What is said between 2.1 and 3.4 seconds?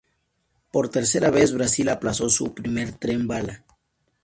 su primer tren